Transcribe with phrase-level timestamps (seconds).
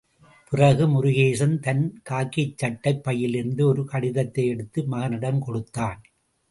[0.51, 6.01] பிறகு, முருகேசன் தன் காக்கி சட்டைப் பையிலிருந்து ஒரு கடிதத்தை எடுத்து மகனிடம் கொடுத்தான்.